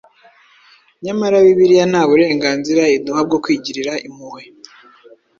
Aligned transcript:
Nyamara 1.03 1.45
Bibiliya 1.45 1.85
nta 1.91 2.01
burenganzira 2.09 2.83
iduha 2.95 3.21
bwo 3.27 3.37
kwigirira 3.43 3.93
impuhwe. 4.07 4.43